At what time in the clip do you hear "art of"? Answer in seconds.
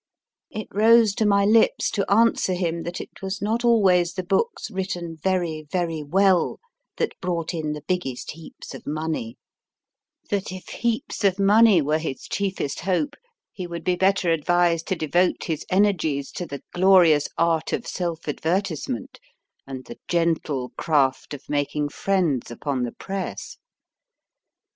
17.37-17.85